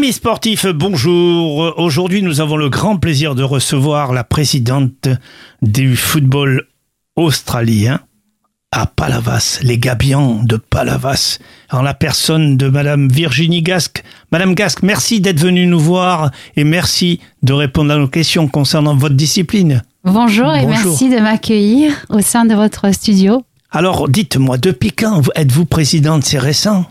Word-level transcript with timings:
Amis 0.00 0.14
sportifs, 0.14 0.64
bonjour. 0.64 1.74
Aujourd'hui, 1.76 2.22
nous 2.22 2.40
avons 2.40 2.56
le 2.56 2.70
grand 2.70 2.96
plaisir 2.96 3.34
de 3.34 3.42
recevoir 3.42 4.14
la 4.14 4.24
présidente 4.24 5.08
du 5.60 5.94
football 5.94 6.68
australien 7.16 8.00
à 8.72 8.86
Palavas, 8.86 9.60
les 9.62 9.76
Gabians 9.76 10.42
de 10.42 10.56
Palavas, 10.56 11.38
en 11.70 11.82
la 11.82 11.92
personne 11.92 12.56
de 12.56 12.70
Madame 12.70 13.10
Virginie 13.10 13.60
Gasque. 13.60 14.02
Madame 14.32 14.54
Gasque, 14.54 14.82
merci 14.82 15.20
d'être 15.20 15.38
venue 15.38 15.66
nous 15.66 15.78
voir 15.78 16.30
et 16.56 16.64
merci 16.64 17.20
de 17.42 17.52
répondre 17.52 17.92
à 17.92 17.98
nos 17.98 18.08
questions 18.08 18.48
concernant 18.48 18.96
votre 18.96 19.16
discipline. 19.16 19.82
Bonjour 20.04 20.54
et 20.54 20.64
Bonjour. 20.64 20.92
merci 20.92 21.10
de 21.10 21.18
m'accueillir 21.18 21.92
au 22.08 22.22
sein 22.22 22.46
de 22.46 22.54
votre 22.54 22.90
studio. 22.94 23.44
Alors, 23.70 24.08
dites-moi, 24.08 24.56
depuis 24.56 24.92
quand 24.92 25.20
êtes-vous 25.34 25.66
présidente? 25.66 26.24
C'est 26.24 26.38
récent 26.38 26.86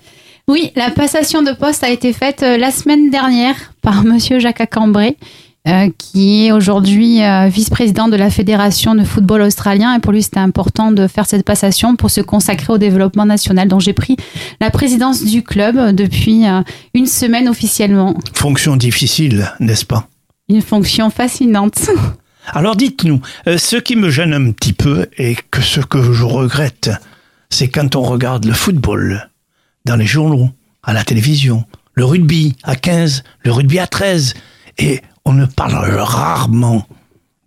Oui, 0.50 0.72
la 0.76 0.90
passation 0.90 1.44
de 1.44 1.52
poste 1.52 1.84
a 1.84 1.92
été 1.92 2.12
faite 2.12 2.42
euh, 2.42 2.58
la 2.58 2.72
semaine 2.72 3.12
dernière 3.12 3.54
par 3.84 4.04
Monsieur 4.04 4.40
Jacques 4.40 4.62
Acambré, 4.62 5.16
euh, 5.68 5.92
qui 5.96 6.48
est 6.48 6.52
aujourd'hui 6.52 7.22
euh, 7.22 7.50
vice-président 7.50 8.08
de 8.08 8.16
la 8.16 8.32
Fédération 8.32 8.96
de 8.96 9.04
football 9.04 9.44
australien. 9.44 9.94
Et 9.96 10.00
pour 10.00 10.12
lui, 10.12 10.24
c'était 10.24 10.40
important 10.40 10.92
de 10.92 11.06
faire 11.06 11.28
cette 11.28 11.46
passation 11.46 11.96
pour 11.96 12.10
se 12.10 12.22
consacrer 12.22 12.74
au 12.74 12.80
développement 12.80 13.28
national. 13.28 13.68
Donc 13.68 13.82
j'ai 13.82 13.94
pris 13.94 14.18
la 14.60 14.72
présidence 14.72 15.24
du 15.24 15.44
club 15.44 15.96
depuis 15.96 16.48
euh, 16.48 16.62
une 16.96 17.06
semaine 17.06 17.48
officiellement. 17.48 18.18
Fonction 18.34 18.76
difficile, 18.76 19.52
n'est-ce 19.60 19.86
pas? 19.86 20.08
Une 20.50 20.64
fonction 20.64 21.12
fascinante. 21.12 21.92
Alors 22.48 22.76
dites-nous, 22.76 23.22
ce 23.46 23.76
qui 23.76 23.96
me 23.96 24.10
gêne 24.10 24.34
un 24.34 24.52
petit 24.52 24.74
peu 24.74 25.06
et 25.16 25.36
que 25.52 25.62
ce 25.62 25.80
que 25.80 26.12
je 26.12 26.24
regrette, 26.24 26.90
c'est 27.52 27.68
quand 27.68 27.96
on 27.96 28.02
regarde 28.02 28.46
le 28.46 28.54
football 28.54 29.29
dans 29.90 29.96
les 29.96 30.06
journaux, 30.06 30.52
à 30.84 30.94
la 30.94 31.04
télévision, 31.04 31.66
le 31.94 32.06
rugby 32.06 32.56
à 32.62 32.76
15, 32.76 33.24
le 33.40 33.52
rugby 33.52 33.80
à 33.80 33.88
13, 33.88 34.36
et 34.78 35.02
on 35.26 35.34
ne 35.34 35.48
parle 35.48 35.74
rarement 36.00 36.86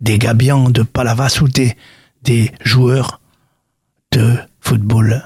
des 0.01 0.19
gabians 0.19 0.69
de 0.69 0.83
Palavas 0.83 1.39
ou 1.41 1.47
des, 1.47 1.77
des 2.21 2.51
joueurs 2.61 3.21
de 4.11 4.35
football 4.59 5.23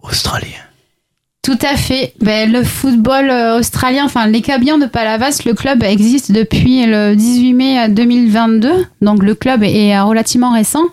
australien. 0.00 0.69
Tout 1.42 1.56
à 1.62 1.74
fait. 1.74 2.12
Ben, 2.20 2.52
le 2.52 2.62
football 2.62 3.30
euh, 3.30 3.58
australien, 3.58 4.02
enfin 4.04 4.26
les 4.26 4.42
Cabians 4.42 4.76
de 4.76 4.84
Palavas, 4.84 5.40
le 5.46 5.54
club 5.54 5.82
existe 5.82 6.32
depuis 6.32 6.84
le 6.84 7.16
18 7.16 7.54
mai 7.54 7.88
2022, 7.88 8.68
donc 9.00 9.22
le 9.22 9.34
club 9.34 9.62
est 9.62 9.96
euh, 9.96 10.04
relativement 10.04 10.52
récent. 10.52 10.84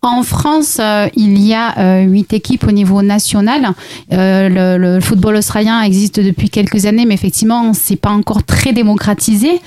En 0.00 0.22
France, 0.22 0.76
euh, 0.78 1.08
il 1.16 1.44
y 1.44 1.52
a 1.52 2.02
huit 2.02 2.32
équipes 2.32 2.68
au 2.68 2.70
niveau 2.70 3.02
national. 3.02 3.72
Le, 4.12 4.76
le 4.78 5.00
football 5.00 5.34
australien 5.34 5.82
existe 5.82 6.20
depuis 6.20 6.48
quelques 6.48 6.86
années, 6.86 7.04
mais 7.04 7.14
effectivement, 7.14 7.72
c'est 7.74 7.96
pas 7.96 8.10
encore 8.10 8.44
très 8.44 8.72
démocratisé. 8.72 9.60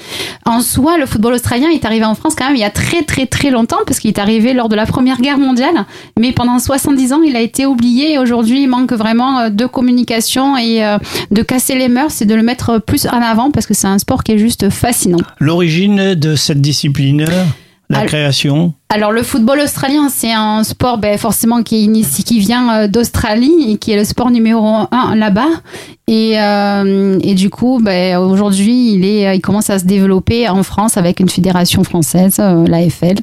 En 0.45 0.61
soi, 0.61 0.97
le 0.97 1.07
football 1.07 1.33
australien 1.33 1.67
est 1.71 1.83
arrivé 1.83 2.05
en 2.05 2.15
France 2.15 2.35
quand 2.37 2.45
même 2.45 2.55
il 2.55 2.61
y 2.61 2.63
a 2.63 2.69
très 2.69 3.03
très 3.03 3.25
très 3.25 3.51
longtemps, 3.51 3.79
parce 3.85 3.99
qu'il 3.99 4.09
est 4.09 4.19
arrivé 4.19 4.53
lors 4.53 4.69
de 4.69 4.77
la 4.77 4.85
Première 4.85 5.19
Guerre 5.19 5.39
mondiale, 5.39 5.85
mais 6.17 6.31
pendant 6.31 6.57
70 6.57 7.11
ans, 7.11 7.21
il 7.21 7.35
a 7.35 7.41
été 7.41 7.65
oublié 7.65 8.13
et 8.13 8.17
aujourd'hui, 8.17 8.63
il 8.63 8.69
manque 8.69 8.93
vraiment 8.93 9.49
de 9.49 9.65
communication 9.65 10.20
et 10.57 10.83
euh, 10.83 10.97
de 11.31 11.41
casser 11.41 11.75
les 11.75 11.89
mœurs 11.89 12.21
et 12.21 12.25
de 12.25 12.35
le 12.35 12.43
mettre 12.43 12.79
plus 12.79 13.07
en 13.07 13.21
avant 13.21 13.51
parce 13.51 13.65
que 13.65 13.73
c'est 13.73 13.87
un 13.87 13.97
sport 13.97 14.23
qui 14.23 14.33
est 14.33 14.37
juste 14.37 14.69
fascinant. 14.69 15.17
L'origine 15.39 16.15
de 16.15 16.35
cette 16.35 16.61
discipline, 16.61 17.25
la 17.89 18.05
création? 18.05 18.73
Alors 18.89 19.11
le 19.11 19.23
football 19.23 19.59
australien, 19.59 20.09
c'est 20.09 20.31
un 20.31 20.63
sport 20.63 20.97
ben, 20.97 21.17
forcément 21.17 21.63
qui, 21.63 21.85
est 21.85 22.23
qui 22.23 22.39
vient 22.39 22.73
euh, 22.73 22.87
d'Australie 22.87 23.71
et 23.71 23.77
qui 23.77 23.91
est 23.91 23.97
le 23.97 24.05
sport 24.05 24.31
numéro 24.31 24.65
un 24.91 25.15
là-bas. 25.15 25.49
Et, 26.07 26.39
euh, 26.39 27.17
et 27.21 27.35
du 27.35 27.49
coup, 27.49 27.79
ben, 27.81 28.17
aujourd'hui, 28.17 28.93
il, 28.93 29.05
est, 29.05 29.35
il 29.35 29.41
commence 29.41 29.69
à 29.69 29.79
se 29.79 29.85
développer 29.85 30.49
en 30.49 30.63
France 30.63 30.97
avec 30.97 31.19
une 31.19 31.29
fédération 31.29 31.83
française, 31.83 32.37
l'AFL, 32.39 33.15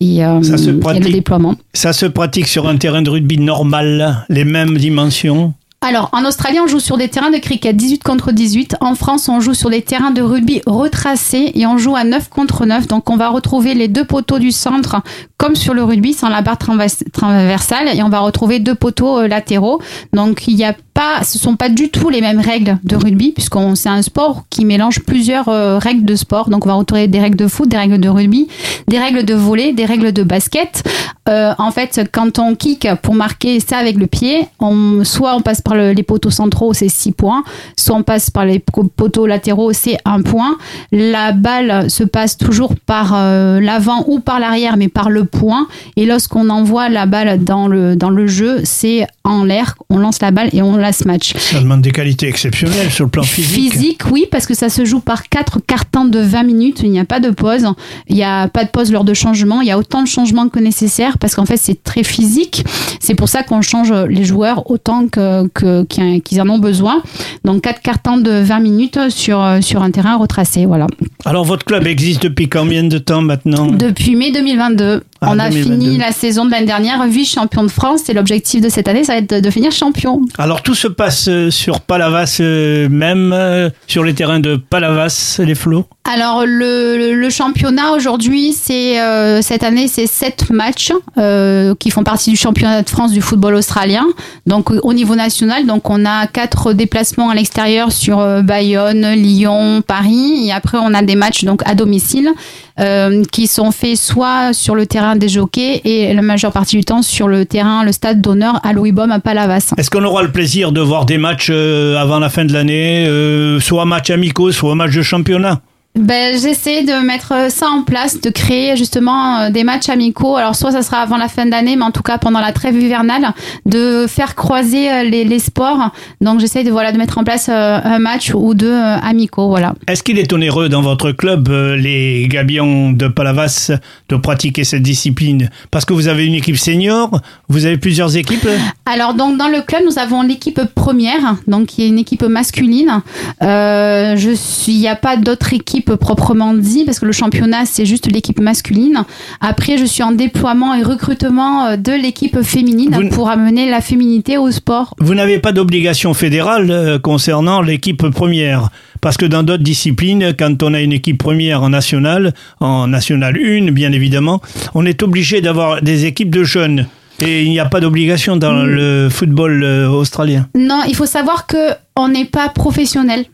et, 0.00 0.24
euh, 0.24 0.42
Ça 0.42 0.56
se 0.56 0.70
et 0.70 1.00
le 1.00 1.12
déploiement. 1.12 1.54
Ça 1.74 1.92
se 1.92 2.06
pratique 2.06 2.48
sur 2.48 2.66
un 2.66 2.76
terrain 2.76 3.02
de 3.02 3.10
rugby 3.10 3.38
normal, 3.38 4.24
les 4.30 4.44
mêmes 4.44 4.78
dimensions? 4.78 5.52
Alors, 5.82 6.10
en 6.12 6.26
Australie, 6.26 6.58
on 6.60 6.66
joue 6.66 6.78
sur 6.78 6.98
des 6.98 7.08
terrains 7.08 7.30
de 7.30 7.38
cricket 7.38 7.74
18 7.74 8.02
contre 8.04 8.32
18. 8.32 8.76
En 8.82 8.94
France, 8.94 9.30
on 9.30 9.40
joue 9.40 9.54
sur 9.54 9.70
des 9.70 9.80
terrains 9.80 10.10
de 10.10 10.20
rugby 10.20 10.60
retracés 10.66 11.52
et 11.54 11.64
on 11.66 11.78
joue 11.78 11.96
à 11.96 12.04
9 12.04 12.28
contre 12.28 12.66
9. 12.66 12.86
Donc, 12.86 13.08
on 13.08 13.16
va 13.16 13.30
retrouver 13.30 13.72
les 13.72 13.88
deux 13.88 14.04
poteaux 14.04 14.38
du 14.38 14.52
centre 14.52 15.00
comme 15.38 15.56
sur 15.56 15.72
le 15.72 15.82
rugby 15.82 16.12
sans 16.12 16.28
la 16.28 16.42
barre 16.42 16.58
transvers- 16.58 17.02
transversale 17.14 17.88
et 17.96 18.02
on 18.02 18.10
va 18.10 18.18
retrouver 18.20 18.58
deux 18.58 18.74
poteaux 18.74 19.20
euh, 19.20 19.26
latéraux. 19.26 19.80
Donc, 20.12 20.46
il 20.48 20.56
y 20.56 20.64
a 20.64 20.74
pas, 20.92 21.24
ce 21.24 21.38
sont 21.38 21.56
pas 21.56 21.70
du 21.70 21.88
tout 21.88 22.10
les 22.10 22.20
mêmes 22.20 22.40
règles 22.40 22.76
de 22.84 22.96
rugby 22.96 23.32
puisqu'on 23.32 23.74
c'est 23.74 23.88
un 23.88 24.02
sport 24.02 24.44
qui 24.50 24.66
mélange 24.66 25.00
plusieurs 25.00 25.48
euh, 25.48 25.78
règles 25.78 26.04
de 26.04 26.14
sport. 26.14 26.50
Donc, 26.50 26.66
on 26.66 26.68
va 26.68 26.74
retrouver 26.74 27.08
des 27.08 27.20
règles 27.20 27.38
de 27.38 27.48
foot, 27.48 27.70
des 27.70 27.78
règles 27.78 27.98
de 27.98 28.08
rugby, 28.10 28.48
des 28.88 28.98
règles 28.98 29.24
de 29.24 29.32
volley, 29.34 29.72
des 29.72 29.86
règles 29.86 30.12
de 30.12 30.24
basket. 30.24 30.82
Euh, 31.30 31.52
en 31.58 31.70
fait, 31.70 32.00
quand 32.12 32.38
on 32.38 32.54
kick 32.56 32.88
pour 33.02 33.14
marquer 33.14 33.60
ça 33.60 33.76
avec 33.78 33.96
le 33.96 34.06
pied, 34.06 34.46
on, 34.58 35.04
soit 35.04 35.34
on 35.36 35.40
passe 35.42 35.60
par 35.60 35.74
le- 35.76 35.92
les 35.92 36.02
poteaux 36.02 36.30
centraux, 36.30 36.74
c'est 36.74 36.88
6 36.88 37.12
points, 37.12 37.44
soit 37.76 37.94
on 37.96 38.02
passe 38.02 38.30
par 38.30 38.44
les 38.44 38.58
po- 38.58 38.84
poteaux 38.94 39.26
latéraux, 39.26 39.72
c'est 39.72 39.96
1 40.04 40.22
point. 40.22 40.56
La 40.90 41.32
balle 41.32 41.88
se 41.90 42.02
passe 42.04 42.36
toujours 42.36 42.74
par 42.86 43.12
euh, 43.14 43.60
l'avant 43.60 44.04
ou 44.08 44.18
par 44.20 44.40
l'arrière, 44.40 44.76
mais 44.76 44.88
par 44.88 45.08
le 45.10 45.24
point. 45.24 45.68
Et 45.96 46.04
lorsqu'on 46.06 46.48
envoie 46.50 46.88
la 46.88 47.06
balle 47.06 47.44
dans 47.44 47.68
le, 47.68 47.94
dans 47.96 48.10
le 48.10 48.26
jeu, 48.26 48.60
c'est 48.64 49.06
en 49.22 49.44
l'air, 49.44 49.76
on 49.88 49.98
lance 49.98 50.20
la 50.20 50.32
balle 50.32 50.48
et 50.52 50.62
on 50.62 50.76
la 50.76 50.92
smash. 50.92 51.34
Ça 51.36 51.60
demande 51.60 51.82
des 51.82 51.92
qualités 51.92 52.26
exceptionnelles 52.26 52.90
sur 52.90 53.04
le 53.04 53.10
plan 53.10 53.22
physique. 53.22 54.00
oui, 54.10 54.26
parce 54.30 54.46
que 54.46 54.54
ça 54.54 54.68
se 54.68 54.84
joue 54.84 55.00
par 55.00 55.28
quatre 55.28 55.60
cartons 55.64 56.06
de 56.06 56.18
20 56.18 56.42
minutes. 56.42 56.80
Il 56.82 56.90
n'y 56.90 56.98
a 56.98 57.04
pas 57.04 57.20
de 57.20 57.30
pause. 57.30 57.66
Il 58.08 58.16
n'y 58.16 58.24
a 58.24 58.48
pas 58.48 58.64
de 58.64 58.70
pause 58.70 58.90
lors 58.90 59.04
de 59.04 59.14
changement. 59.14 59.60
Il 59.60 59.68
y 59.68 59.70
a 59.70 59.78
autant 59.78 60.02
de 60.02 60.08
changements 60.08 60.48
que 60.48 60.58
nécessaire 60.58 61.18
parce 61.20 61.34
qu'en 61.34 61.46
fait, 61.46 61.56
c'est 61.56 61.82
très 61.82 62.02
physique. 62.02 62.64
C'est 62.98 63.14
pour 63.14 63.28
ça 63.28 63.42
qu'on 63.42 63.60
change 63.62 63.92
les 63.92 64.24
joueurs 64.24 64.70
autant 64.70 65.06
que, 65.08 65.46
que- 65.48 65.84
qu'ils 65.84 66.22
qu'ils 66.22 66.40
en 66.40 66.48
ont 66.48 66.58
besoin. 66.58 67.02
Donc, 67.44 67.62
quatre 67.62 67.80
cartons 67.82 68.16
de 68.16 68.30
20 68.42 68.60
minutes 68.60 68.98
sur, 69.10 69.44
sur 69.60 69.82
un 69.82 69.90
terrain 69.90 70.16
retracé. 70.16 70.66
Voilà. 70.66 70.86
Alors, 71.24 71.44
votre 71.44 71.64
club 71.64 71.86
existe 71.86 72.22
depuis 72.22 72.48
combien 72.48 72.84
de 72.84 72.98
temps 72.98 73.22
maintenant? 73.22 73.66
Depuis 73.66 74.16
mai 74.16 74.32
2022, 74.32 75.02
Ah, 75.22 75.28
on 75.32 75.38
a 75.38 75.50
2022. 75.50 75.62
fini 75.62 75.98
la 75.98 76.12
saison 76.12 76.46
de 76.46 76.50
l'année 76.50 76.66
dernière 76.66 77.06
vice-champion 77.06 77.62
de 77.62 77.70
France. 77.70 78.08
Et 78.08 78.14
l'objectif 78.14 78.60
de 78.60 78.68
cette 78.68 78.88
année, 78.88 79.04
ça 79.04 79.12
va 79.12 79.18
être 79.18 79.42
de, 79.42 79.50
finir 79.50 79.70
champion. 79.70 80.22
Alors, 80.38 80.62
tout 80.62 80.74
se 80.74 80.88
passe 80.88 81.28
euh, 81.28 81.50
sur 81.50 81.80
Palavas 81.80 82.38
euh, 82.40 82.88
même, 82.88 83.32
euh, 83.34 83.68
sur 83.86 84.02
les 84.02 84.14
terrains 84.14 84.40
de 84.40 84.56
Palavas, 84.56 85.40
les 85.44 85.54
flots? 85.54 85.86
Alors 86.04 86.44
le, 86.44 87.28
championnat 87.30 87.92
aujourd'hui, 87.92 88.52
c'est 88.52 89.00
euh, 89.00 89.42
cette 89.42 89.62
année, 89.62 89.86
c'est 89.86 90.08
sept 90.08 90.50
matchs 90.50 90.92
euh, 91.18 91.76
qui 91.78 91.90
font 91.90 92.02
partie 92.02 92.30
du 92.30 92.36
championnat 92.36 92.82
de 92.82 92.88
France 92.88 93.12
du 93.12 93.20
football 93.20 93.54
australien. 93.54 94.06
Donc 94.46 94.70
au 94.70 94.92
niveau 94.92 95.14
national, 95.14 95.66
donc 95.66 95.88
on 95.88 96.04
a 96.04 96.26
quatre 96.26 96.72
déplacements 96.72 97.30
à 97.30 97.34
l'extérieur 97.34 97.92
sur 97.92 98.42
Bayonne, 98.42 99.12
Lyon, 99.12 99.82
Paris, 99.86 100.48
et 100.48 100.52
après 100.52 100.78
on 100.80 100.94
a 100.94 101.02
des 101.02 101.14
matchs 101.14 101.44
donc 101.44 101.62
à 101.64 101.76
domicile 101.76 102.32
euh, 102.80 103.24
qui 103.30 103.46
sont 103.46 103.72
faits 103.72 103.96
soit 103.96 104.54
sur 104.54 104.74
le 104.74 104.86
terrain 104.86 105.09
des 105.16 105.28
jockeys 105.28 105.80
et 105.84 106.12
la 106.14 106.22
majeure 106.22 106.52
partie 106.52 106.76
du 106.76 106.84
temps 106.84 107.02
sur 107.02 107.28
le 107.28 107.44
terrain, 107.44 107.84
le 107.84 107.92
stade 107.92 108.20
d'honneur 108.20 108.60
à 108.64 108.72
Louis 108.72 108.92
Baume 108.92 109.10
à 109.10 109.20
Palavas. 109.20 109.72
Est-ce 109.76 109.90
qu'on 109.90 110.04
aura 110.04 110.22
le 110.22 110.30
plaisir 110.30 110.72
de 110.72 110.80
voir 110.80 111.06
des 111.06 111.18
matchs 111.18 111.50
euh, 111.50 111.96
avant 111.96 112.18
la 112.18 112.28
fin 112.28 112.44
de 112.44 112.52
l'année, 112.52 113.06
euh, 113.06 113.60
soit 113.60 113.84
match 113.84 114.10
amicaux, 114.10 114.52
soit 114.52 114.74
match 114.74 114.94
de 114.94 115.02
championnat? 115.02 115.60
Ben, 115.98 116.38
j'essaie 116.40 116.84
de 116.84 117.04
mettre 117.04 117.50
ça 117.50 117.66
en 117.68 117.82
place, 117.82 118.20
de 118.20 118.30
créer 118.30 118.76
justement 118.76 119.40
euh, 119.40 119.50
des 119.50 119.64
matchs 119.64 119.88
amicaux. 119.88 120.36
Alors, 120.36 120.54
soit 120.54 120.70
ça 120.70 120.82
sera 120.82 120.98
avant 120.98 121.16
la 121.16 121.26
fin 121.26 121.46
d'année, 121.46 121.74
mais 121.74 121.82
en 121.82 121.90
tout 121.90 122.04
cas 122.04 122.16
pendant 122.16 122.38
la 122.38 122.52
trêve 122.52 122.80
hivernale, 122.80 123.34
de 123.66 124.06
faire 124.06 124.36
croiser 124.36 124.88
euh, 124.88 125.02
les, 125.02 125.24
les 125.24 125.40
sports. 125.40 125.90
Donc, 126.20 126.38
j'essaie 126.38 126.62
de, 126.62 126.70
voilà, 126.70 126.92
de 126.92 126.98
mettre 126.98 127.18
en 127.18 127.24
place 127.24 127.48
euh, 127.48 127.80
un 127.82 127.98
match 127.98 128.30
ou 128.32 128.54
deux 128.54 128.72
amicaux. 128.72 129.48
Voilà. 129.48 129.74
Est-ce 129.88 130.04
qu'il 130.04 130.16
est 130.20 130.32
onéreux 130.32 130.68
dans 130.68 130.80
votre 130.80 131.10
club, 131.10 131.48
les 131.48 132.28
Gabions 132.28 132.92
de 132.92 133.08
Palavas, 133.08 133.72
de 134.08 134.16
pratiquer 134.16 134.62
cette 134.62 134.82
discipline? 134.82 135.50
Parce 135.72 135.84
que 135.84 135.92
vous 135.92 136.06
avez 136.06 136.24
une 136.24 136.34
équipe 136.34 136.56
senior, 136.56 137.20
vous 137.48 137.66
avez 137.66 137.78
plusieurs 137.78 138.16
équipes 138.16 138.46
Alors, 138.86 139.14
donc, 139.14 139.38
dans 139.38 139.48
le 139.48 139.60
club, 139.62 139.82
nous 139.84 139.98
avons 139.98 140.22
l'équipe 140.22 140.60
première, 140.76 141.34
donc 141.48 141.66
qui 141.66 141.82
est 141.82 141.88
une 141.88 141.98
équipe 141.98 142.22
masculine. 142.22 143.02
Euh, 143.42 144.14
je 144.16 144.30
suis, 144.30 144.72
il 144.72 144.78
n'y 144.78 144.88
a 144.88 144.94
pas 144.94 145.16
d'autre 145.16 145.52
équipe 145.52 145.79
proprement 145.88 146.54
dit, 146.54 146.84
parce 146.84 146.98
que 146.98 147.06
le 147.06 147.12
championnat, 147.12 147.64
c'est 147.64 147.86
juste 147.86 148.10
l'équipe 148.12 148.40
masculine. 148.40 149.04
Après, 149.40 149.78
je 149.78 149.84
suis 149.84 150.02
en 150.02 150.12
déploiement 150.12 150.74
et 150.74 150.82
recrutement 150.82 151.66
euh, 151.66 151.76
de 151.76 151.92
l'équipe 151.92 152.42
féminine 152.42 152.90
Vous 152.94 153.08
pour 153.08 153.30
amener 153.30 153.70
la 153.70 153.80
féminité 153.80 154.38
au 154.38 154.50
sport. 154.50 154.94
Vous 154.98 155.14
n'avez 155.14 155.38
pas 155.38 155.52
d'obligation 155.52 156.14
fédérale 156.14 156.70
euh, 156.70 156.98
concernant 156.98 157.62
l'équipe 157.62 158.08
première. 158.10 158.70
Parce 159.00 159.16
que 159.16 159.24
dans 159.24 159.42
d'autres 159.42 159.62
disciplines, 159.62 160.34
quand 160.38 160.62
on 160.62 160.74
a 160.74 160.80
une 160.80 160.92
équipe 160.92 161.18
première 161.18 161.62
en 161.62 161.70
nationale, 161.70 162.34
en 162.60 162.86
nationale 162.86 163.38
1, 163.42 163.70
bien 163.72 163.92
évidemment, 163.92 164.40
on 164.74 164.84
est 164.84 165.02
obligé 165.02 165.40
d'avoir 165.40 165.80
des 165.80 166.04
équipes 166.04 166.30
de 166.30 166.44
jeunes. 166.44 166.86
Et 167.22 167.42
il 167.44 167.50
n'y 167.50 167.60
a 167.60 167.66
pas 167.66 167.80
d'obligation 167.80 168.36
dans 168.36 168.52
Mm. 168.52 168.66
le 168.66 169.08
football 169.10 169.62
euh, 169.62 169.88
australien. 169.88 170.46
Non, 170.54 170.80
il 170.88 170.94
faut 170.96 171.06
savoir 171.06 171.46
que 171.46 171.72
on 171.96 172.08
n'est 172.08 172.24
pas 172.24 172.48
professionnel. 172.48 173.24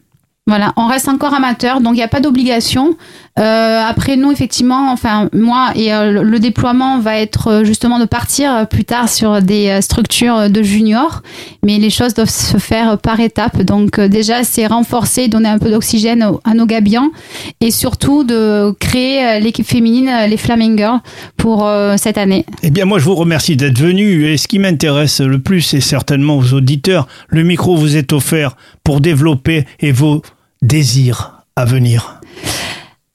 Voilà, 0.49 0.73
on 0.77 0.87
reste 0.87 1.09
encore 1.09 1.35
amateur, 1.35 1.81
donc 1.81 1.95
il 1.95 1.97
n'y 1.97 2.05
a 2.05 2.09
pas 2.09 2.21
d'obligation. 2.21 2.97
Euh, 3.37 3.83
après 3.85 4.17
nous, 4.17 4.31
effectivement, 4.31 4.93
enfin 4.93 5.29
moi 5.33 5.73
et 5.75 5.93
euh, 5.93 6.23
le 6.23 6.39
déploiement 6.39 7.01
va 7.01 7.19
être 7.19 7.49
euh, 7.49 7.65
justement 7.65 7.99
de 7.99 8.05
partir 8.05 8.69
plus 8.69 8.85
tard 8.85 9.09
sur 9.09 9.43
des 9.43 9.81
structures 9.83 10.49
de 10.49 10.63
juniors, 10.63 11.23
mais 11.65 11.79
les 11.79 11.91
choses 11.91 12.15
doivent 12.15 12.31
se 12.31 12.59
faire 12.59 12.97
par 12.97 13.19
étapes. 13.19 13.61
Donc 13.63 13.99
déjà, 13.99 14.45
c'est 14.45 14.69
renforcer, 14.69 15.27
donner 15.27 15.49
un 15.49 15.59
peu 15.59 15.69
d'oxygène 15.69 16.25
à 16.45 16.55
nos 16.55 16.67
gabions 16.67 17.11
et 17.61 17.73
surtout 17.73 18.23
de 18.23 18.71
créer 18.79 19.41
l'équipe 19.41 19.67
féminine, 19.67 20.13
les 20.29 20.37
Flaming 20.37 20.79
Girls, 20.79 21.01
pour 21.37 21.69
cette 21.97 22.19
année. 22.19 22.47
Eh 22.63 22.71
bien, 22.71 22.85
moi, 22.85 23.01
je 23.01 23.05
vous 23.05 23.17
remercie 23.17 23.57
d'être 23.57 23.79
venu. 23.79 24.27
Et 24.27 24.37
ce 24.37 24.47
qui 24.47 24.61
m'intéresse 24.61 25.21
le 25.21 25.41
plus, 25.41 25.61
c'est 25.61 25.81
certainement 25.81 26.39
aux 26.39 26.55
auditeurs. 26.55 27.09
Le 27.29 27.43
micro 27.43 27.77
vous 27.77 27.97
est 27.97 28.13
offert 28.13 28.57
pour 28.85 29.01
développer 29.01 29.65
et 29.81 29.91
vos 29.91 30.23
désir 30.63 31.43
à 31.57 31.65
venir 31.65 32.21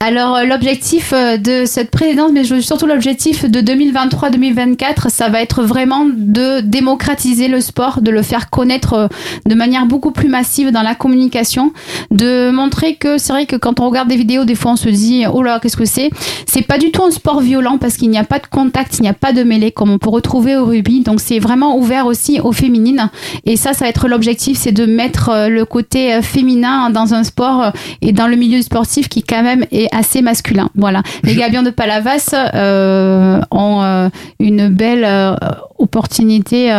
alors 0.01 0.35
euh, 0.35 0.45
l'objectif 0.45 1.13
euh, 1.13 1.37
de 1.37 1.65
cette 1.65 1.91
présidence, 1.91 2.31
mais 2.33 2.43
surtout 2.43 2.87
l'objectif 2.87 3.45
de 3.45 3.61
2023-2024, 3.61 5.09
ça 5.09 5.29
va 5.29 5.43
être 5.43 5.61
vraiment 5.61 6.07
de 6.11 6.61
démocratiser 6.61 7.47
le 7.47 7.61
sport, 7.61 8.01
de 8.01 8.09
le 8.09 8.23
faire 8.23 8.49
connaître 8.49 8.93
euh, 8.93 9.07
de 9.45 9.53
manière 9.53 9.85
beaucoup 9.85 10.09
plus 10.09 10.27
massive 10.27 10.71
dans 10.71 10.81
la 10.81 10.95
communication, 10.95 11.71
de 12.09 12.49
montrer 12.49 12.95
que 12.95 13.19
c'est 13.19 13.31
vrai 13.31 13.45
que 13.45 13.55
quand 13.55 13.79
on 13.79 13.89
regarde 13.89 14.07
des 14.07 14.15
vidéos, 14.15 14.43
des 14.43 14.55
fois 14.55 14.71
on 14.71 14.75
se 14.75 14.89
dit 14.89 15.25
oh 15.31 15.43
là 15.43 15.59
qu'est-ce 15.59 15.77
que 15.77 15.85
c'est? 15.85 16.09
C'est 16.47 16.63
pas 16.63 16.79
du 16.79 16.89
tout 16.89 17.03
un 17.03 17.11
sport 17.11 17.39
violent 17.39 17.77
parce 17.77 17.95
qu'il 17.95 18.09
n'y 18.09 18.17
a 18.17 18.23
pas 18.23 18.39
de 18.39 18.47
contact, 18.47 18.97
il 18.97 19.03
n'y 19.03 19.07
a 19.07 19.13
pas 19.13 19.33
de 19.33 19.43
mêlée 19.43 19.71
comme 19.71 19.91
on 19.91 19.99
peut 19.99 20.09
retrouver 20.09 20.55
au 20.57 20.65
rugby. 20.65 21.01
Donc 21.01 21.21
c'est 21.21 21.37
vraiment 21.37 21.77
ouvert 21.77 22.07
aussi 22.07 22.39
aux 22.39 22.53
féminines. 22.53 23.11
Et 23.45 23.55
ça, 23.55 23.73
ça 23.73 23.85
va 23.85 23.89
être 23.89 24.07
l'objectif, 24.07 24.57
c'est 24.57 24.71
de 24.71 24.87
mettre 24.87 25.47
le 25.47 25.63
côté 25.63 26.23
féminin 26.23 26.89
dans 26.89 27.13
un 27.13 27.23
sport 27.23 27.71
et 28.01 28.13
dans 28.13 28.27
le 28.27 28.35
milieu 28.35 28.63
sportif 28.63 29.07
qui 29.07 29.21
quand 29.21 29.43
même 29.43 29.63
est 29.71 29.90
assez 29.91 30.21
masculin. 30.21 30.69
Voilà. 30.75 31.03
Les 31.23 31.35
Gabions 31.35 31.63
de 31.63 31.69
Palavas 31.69 32.33
euh, 32.33 33.41
ont 33.51 33.81
euh, 33.81 34.09
une 34.39 34.69
belle 34.69 35.03
euh, 35.05 35.35
opportunité 35.77 36.69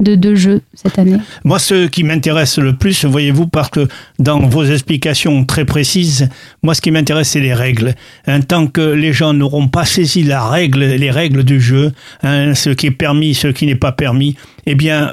de, 0.00 0.14
de, 0.14 0.34
jeu 0.34 0.60
cette 0.74 0.98
année. 0.98 1.18
Moi, 1.44 1.58
ce 1.58 1.86
qui 1.86 2.04
m'intéresse 2.04 2.58
le 2.58 2.74
plus, 2.74 3.04
voyez-vous, 3.04 3.46
parce 3.46 3.70
que 3.70 3.88
dans 4.18 4.40
vos 4.40 4.64
explications 4.64 5.44
très 5.44 5.64
précises, 5.64 6.28
moi, 6.62 6.74
ce 6.74 6.80
qui 6.80 6.90
m'intéresse, 6.90 7.30
c'est 7.30 7.40
les 7.40 7.54
règles. 7.54 7.94
Un 8.26 8.40
tant 8.40 8.66
que 8.66 8.80
les 8.80 9.12
gens 9.12 9.32
n'auront 9.32 9.68
pas 9.68 9.84
saisi 9.84 10.22
la 10.22 10.44
règle, 10.46 10.84
les 10.84 11.10
règles 11.10 11.44
du 11.44 11.60
jeu, 11.60 11.92
hein, 12.22 12.54
ce 12.54 12.70
qui 12.70 12.86
est 12.86 12.92
permis, 12.92 13.34
ce 13.34 13.48
qui 13.48 13.66
n'est 13.66 13.74
pas 13.76 13.92
permis, 13.92 14.36
eh 14.66 14.74
bien, 14.74 15.12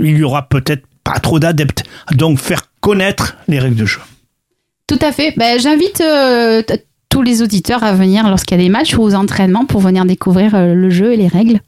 il 0.00 0.16
y 0.16 0.22
aura 0.22 0.48
peut-être 0.48 0.84
pas 1.04 1.18
trop 1.18 1.38
d'adeptes. 1.38 1.84
Donc, 2.12 2.38
faire 2.38 2.62
connaître 2.80 3.36
les 3.48 3.58
règles 3.58 3.76
du 3.76 3.86
jeu. 3.86 4.00
Tout 4.88 4.98
à 5.02 5.12
fait. 5.12 5.34
Ben, 5.36 5.60
J'invite 5.60 6.00
euh, 6.00 6.62
tous 7.10 7.22
les 7.22 7.42
auditeurs 7.42 7.84
à 7.84 7.92
venir 7.92 8.28
lorsqu'il 8.28 8.56
y 8.56 8.60
a 8.60 8.64
des 8.64 8.70
matchs 8.70 8.96
ou 8.96 9.02
aux 9.02 9.14
entraînements 9.14 9.66
pour 9.66 9.80
venir 9.80 10.04
découvrir 10.04 10.54
euh, 10.54 10.74
le 10.74 10.90
jeu 10.90 11.12
et 11.12 11.16
les 11.16 11.28
règles. 11.28 11.60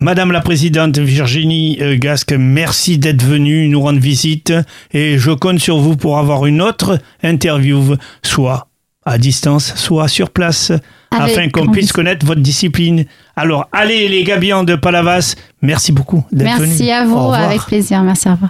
Madame 0.00 0.32
la 0.32 0.40
Présidente 0.40 0.98
Virginie 0.98 1.78
euh, 1.80 1.96
Gasque, 1.98 2.32
merci 2.32 2.98
d'être 2.98 3.22
venue 3.22 3.68
nous 3.68 3.80
rendre 3.80 4.00
visite 4.00 4.52
et 4.92 5.18
je 5.18 5.30
compte 5.30 5.60
sur 5.60 5.78
vous 5.78 5.96
pour 5.96 6.18
avoir 6.18 6.46
une 6.46 6.60
autre 6.60 6.98
interview, 7.22 7.96
soit 8.22 8.68
à 9.04 9.16
distance, 9.18 9.74
soit 9.76 10.08
sur 10.08 10.30
place, 10.30 10.72
afin 11.10 11.48
qu'on 11.48 11.68
puisse 11.68 11.92
connaître 11.92 12.26
votre 12.26 12.40
discipline. 12.40 13.04
Alors, 13.36 13.68
allez 13.72 14.08
les 14.08 14.24
Gabians 14.24 14.64
de 14.64 14.74
Palavas, 14.74 15.36
merci 15.62 15.92
beaucoup 15.92 16.24
d'être 16.32 16.58
venus. 16.58 16.78
Merci 16.78 16.90
à 16.90 17.04
vous, 17.04 17.32
avec 17.32 17.62
plaisir, 17.62 18.02
merci 18.02 18.28
à 18.28 18.34
vous. 18.34 18.48